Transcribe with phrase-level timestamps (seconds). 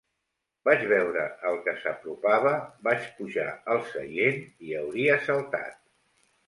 [0.69, 2.55] Vaig veure el que s'apropava,
[2.89, 5.83] vaig pujar al seient i hauria saltat.